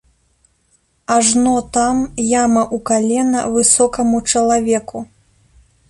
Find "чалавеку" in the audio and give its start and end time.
4.33-4.99